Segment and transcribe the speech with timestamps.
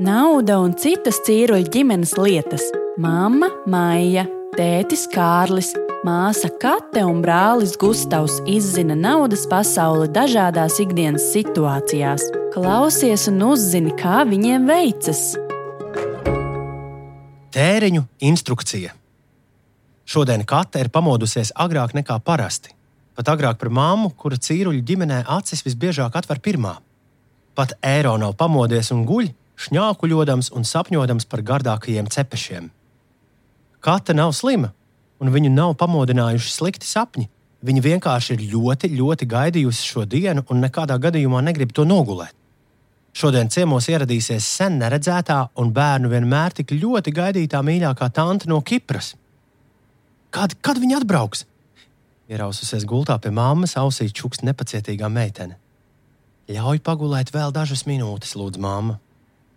[0.00, 2.62] Nauda un citas cīruļu ģimenes lietas-
[3.04, 4.22] mamma, Maija,
[4.56, 5.74] tētis Kārlis,
[6.06, 12.22] māsa Kate un brālis Gustavs izzina naudas pasauli dažādās ikdienas situācijās.
[12.54, 15.36] Klausies un uzzini, kā viņiem veicas.
[17.52, 18.92] Tēriņu instrukcija.
[20.06, 22.70] Šodien Kate ir pamodusies agrāk nekā parasti.
[23.14, 26.78] Pat agrāk par māmu, kura cīruļu ģimenē acis visbiežāk atver pirmā.
[27.54, 32.70] Pat eiro nav pamodies un guļ, šņākuļodams un sapņodams par gardākajiem cepešiem.
[33.80, 34.72] Kata nav slima,
[35.20, 37.28] un viņu nav pamodinājuši slikti sapņi.
[37.60, 42.32] Viņa vienkārši ir ļoti, ļoti gaidījusi šo dienu un nekādā gadījumā negrib to nogulēt.
[43.12, 49.12] Šodien ciemos ieradīsies sen neredzētā un bērnu vienmēr tik ļoti gaidītā mīļākā tante no Kipras.
[50.30, 51.44] Kad, kad viņa atbrauks?
[52.30, 55.58] Ieraususies gultā pie mammas, ausī čuks nepacietīgā meitene.
[56.50, 59.00] Ļauj pagulēt vēl dažas minūtes, lūdzu, māma.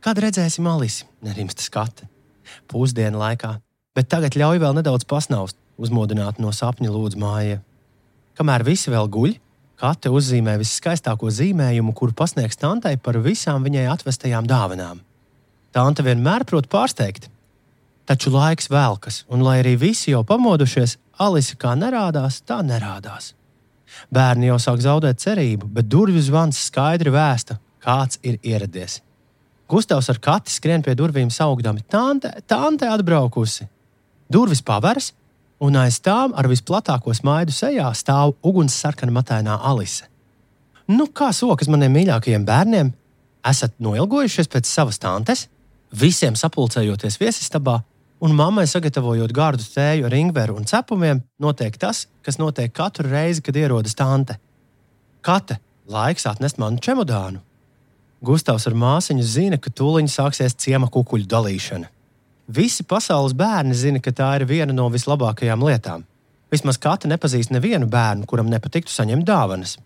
[0.03, 1.05] Kad redzēsim Alisi?
[1.23, 2.09] Nerimsta skati.
[2.67, 3.53] Pusdienu laikā,
[3.95, 7.61] bet tagad ļauj vēl nedaudz pasnaust, uzmodināt no sapņa lūdzu māja.
[8.35, 9.37] Kamēr visi vēl guļ,
[9.79, 14.99] Kate uzzīmē viskaistāko zīmējumu, kuru pasniegs tantei par visām viņai atvestajām dāvanām.
[15.73, 17.29] Tante vienmēr prot pārsteigt,
[18.05, 23.31] taču laiks velkas, un lai arī visi jau pamodušies, Alise kā nerādās, tā nerādās.
[24.11, 28.99] Bērni jau sāk zaudēt cerību, bet durvju zvans skaidri vēsta, kāds ir ieradies.
[29.69, 33.67] Gustavs ar kati skrien pie durvīm, saugdami: Tante, tante atbraukusi!
[34.33, 35.11] Durvis paveras,
[35.63, 40.09] un aiz tām ar visplatāko smaidu sejā stāv ugunssarkana matainā Alise.
[40.87, 42.91] Nu, kā sokas maniem mīļākajiem bērniem?
[43.47, 45.47] Esat noilgojušies pēc savas tantes,
[45.91, 47.77] visiem sapulcējoties viesistabā,
[48.23, 53.43] un mammai sagatavojot gārdu tēju ar ingveru un cepumiem, notiek tas, kas notiek katru reizi,
[53.43, 54.39] kad ierodas tante.
[55.23, 57.43] Kate, laiks atnest manu čemodānu!
[58.23, 61.89] Gustavs ar māsiņu zina, ka tūlīt sāksies ciema kukuļu dalīšana.
[62.47, 66.05] Visi pasaules bērni zina, ka tā ir viena no vislabākajām lietām.
[66.51, 69.77] Vismaz katra nepazīst nevienu bērnu, kuram nepatiktu saņemt dāvanas.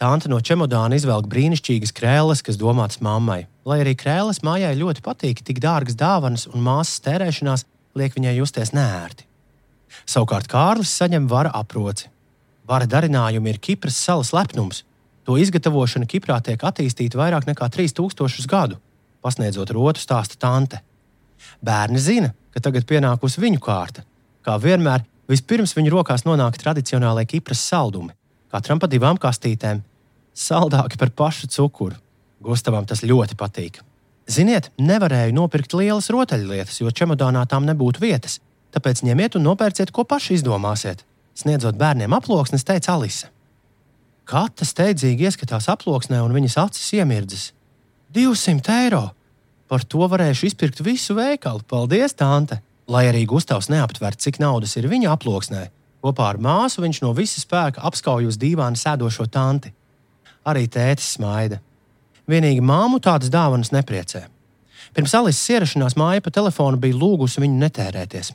[0.00, 3.44] Tante no čemodāna izvelk brīnišķīgas krēslas, kas domātas mammai.
[3.64, 8.74] Lai arī krēslas mājai ļoti patīk, tik dārgas dāvanas un māsas tērēšanās liek viņai justies
[8.74, 9.24] nērti.
[10.04, 12.10] Savukārt Kārlis saņem vara aproci.
[12.68, 14.82] Vara darinājumi ir Kipras salas lepnums,
[15.24, 18.76] To izgatavošana Kiprā tiek attīstīta vairāk nekā 3000 gadu,
[19.24, 20.82] pasniedzot rotu stāsta tante.
[21.64, 24.04] Bērni zina, ka tagad pienākusi viņu kārta.
[24.44, 28.12] Kā vienmēr, vispirms viņu rokās nonāk tradicionālajie Kipras saldumi,
[28.52, 29.80] katram pa divām kastītēm,
[30.36, 31.96] saldāki par pašu cukuru.
[32.44, 33.80] Gustavam tas ļoti patīk.
[34.28, 38.38] Ziniet, nevarēju nopirkt lielas rotaļlietas, jo čemodānā tām nebūtu vietas.
[38.72, 41.04] Tāpēc ņemiet un nopērciet, ko paši izdomāsiet.
[41.36, 43.28] Sniedzot bērniem aploksnes, teica Alise.
[44.24, 47.50] Kata steidzīgi ieskatās aploksnē, un viņas acis iemirdzas.
[48.16, 49.08] 200 eiro!
[49.68, 51.64] Par to varēšu izpirkt visu veikalu.
[51.68, 52.60] Paldies, tante!
[52.88, 55.62] Lai arī Gustavs neaptver, cik naudas ir viņa aploksnē,
[56.04, 59.72] kopā ar māsu viņš no visa spēka apskauj uz dīvāna sēdošo tanti.
[60.44, 61.62] Arī tētis smaida.
[62.28, 64.26] Vienīgi māmu tādas dāvanas nepriecē.
[64.94, 68.32] Pirms Alises ierašanās māja pa telefonu bija lūgusi viņu netērēties.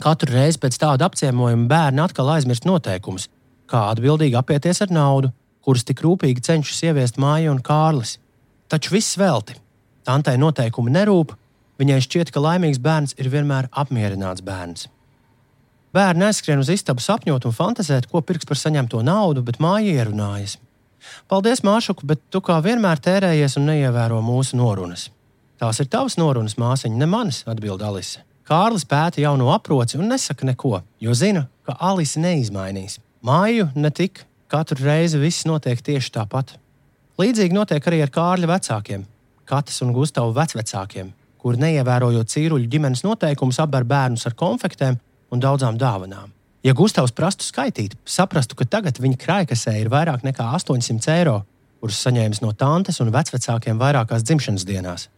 [0.00, 3.28] Katru reizi pēc tāda apciemojuma bērni atkal aizmirst noteikumus,
[3.74, 5.32] kā atbildīgi apieties ar naudu,
[5.64, 8.18] kuras tik rūpīgi cenšas ieviest māja un Kārlis.
[8.70, 9.56] Taču viss velti.
[10.06, 11.32] Tantei noteikumi nerūp,
[11.80, 14.86] viņai šķiet, ka laimīgs bērns ir vienmēr apmierināts bērns.
[15.94, 20.56] Bērni aizskrien uz istabu sapņot un fantāzēt, ko pirks par saņemto naudu, bet māja ierunājas.
[21.30, 25.08] Paldies, Māšuku, bet tu kā vienmēr tērējies un neievēro mūsu norunas.
[25.60, 28.24] Tās ir tavas norunas, māsiņa, ne manas, atbild Alise.
[28.48, 32.98] Kārlis pēta jauno aproci un nesaka neko, jo zina, ka Alise neizmainīs.
[33.24, 34.18] Māju ne tik,
[34.52, 36.58] katru reizi viss notiek tieši tāpat.
[37.16, 39.06] Līdzīgi notiek arī ar Kārļa vecākiem,
[39.48, 41.08] Katas un Gustavu vecvecākiem,
[41.40, 44.98] kuri neievērojot cīruļu ģimenes noteikumus, apber bērnus ar konfektēm
[45.32, 46.34] un daudzām dāvanām.
[46.68, 51.38] Ja Gustavs prastu skaitīt, saprastu, ka tagad viņa krājkasē ir vairāk nekā 800 eiro,
[51.80, 55.08] kurus saņēmis no tantes un vecvecākiem vairākās dzimšanas dienās.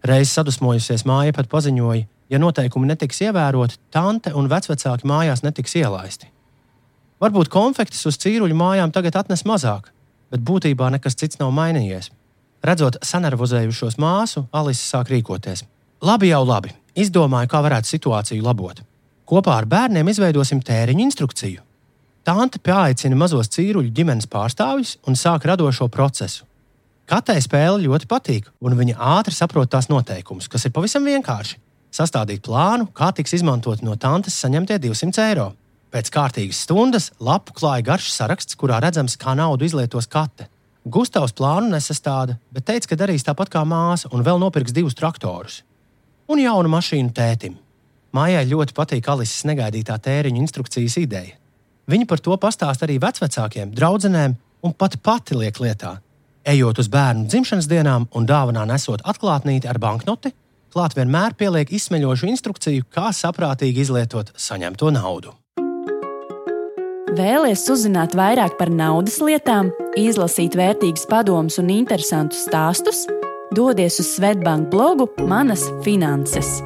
[0.00, 6.32] Reiz sadusmojusies māja pat paziņoja, ja noteikumi netiks ievēroti, tante un vecvecāki mājās netiks ielaisti.
[7.18, 9.90] Varbūt konfektes uz cīruļu mājām tagad atnes mazāk,
[10.30, 12.12] bet būtībā nekas cits nav mainījies.
[12.62, 15.64] Redzot sanervozējušos māsu, Alise sāk rīkoties.
[16.02, 16.74] Labi, jau labi.
[16.98, 18.82] Izdomāju, kā varētu situāciju labot.
[19.28, 21.62] Kopā ar bērniem izveidosim tēriņu instrukciju.
[22.26, 26.44] Tante pieaicina mazos cīruļu ģimenes pārstāvjus un sāk radošo procesu.
[27.08, 31.56] Katrai spēle ļoti patīk, un viņa ātri saprot tās noteikumus, kas ir pavisam vienkārši.
[31.94, 35.46] Sastādīt plānu, kā tiks izmantot no tantes saņemtie 200 eiro.
[35.88, 40.48] Pēc kārtīgas stundas lapu klāja garš saraksts, kurā redzams, kā naudu izlietos kate.
[40.88, 45.62] Gustavs plānu nesastāda, bet teica, ka darīs tāpat kā māsa un vēl nopirks divus traktorus
[46.28, 47.56] un jaunu mašīnu tētim.
[48.16, 51.36] Mājai ļoti patīk Alises negaidītā tēriņa instrukcijas ideja.
[51.88, 55.98] Viņa par to pastāsta arī vecākiem, draugiem un pat pati liek lietā.
[56.48, 60.32] Ejot uz bērnu dzimšanas dienām un dāvanā nesot atklātnīti ar banknoti,
[60.72, 65.32] klāt vienmēr pieliek izsmeļošu instrukciju, kā saprātīgi izlietot saņemto naudu.
[67.16, 73.06] Vēlies uzzināt vairāk par naudas lietām, izlasīt vērtīgus padomus un interesantus stāstus?
[73.56, 76.58] Dodies uz Svetbank blogu Manas finanses.